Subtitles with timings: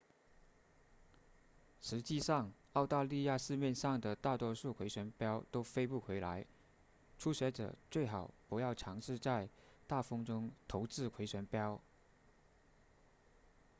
[1.79, 6.43] 实际上澳大利亚市面上的大多数回旋镖都飞不回来
[7.19, 9.47] 初学者最好不要尝试在
[9.85, 11.79] 大风中投掷回旋镖